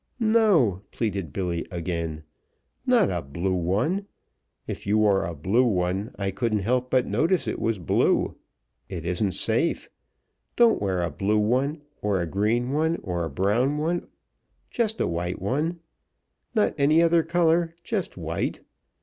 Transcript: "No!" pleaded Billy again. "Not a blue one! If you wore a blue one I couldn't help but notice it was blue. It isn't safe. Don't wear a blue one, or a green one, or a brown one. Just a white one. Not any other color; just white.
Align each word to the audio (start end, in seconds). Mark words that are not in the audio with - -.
"No!" 0.19 0.81
pleaded 0.89 1.31
Billy 1.31 1.63
again. 1.69 2.23
"Not 2.87 3.11
a 3.11 3.21
blue 3.21 3.53
one! 3.53 4.07
If 4.65 4.87
you 4.87 4.97
wore 4.97 5.25
a 5.25 5.35
blue 5.35 5.63
one 5.63 6.09
I 6.17 6.31
couldn't 6.31 6.61
help 6.65 6.89
but 6.89 7.05
notice 7.05 7.47
it 7.47 7.59
was 7.59 7.77
blue. 7.77 8.35
It 8.89 9.05
isn't 9.05 9.33
safe. 9.33 9.89
Don't 10.55 10.81
wear 10.81 11.03
a 11.03 11.11
blue 11.11 11.37
one, 11.37 11.83
or 12.01 12.19
a 12.19 12.25
green 12.25 12.71
one, 12.71 12.95
or 13.03 13.23
a 13.25 13.29
brown 13.29 13.77
one. 13.77 14.07
Just 14.71 14.99
a 14.99 15.05
white 15.05 15.39
one. 15.39 15.81
Not 16.55 16.73
any 16.79 16.99
other 17.03 17.21
color; 17.21 17.75
just 17.83 18.17
white. 18.17 18.61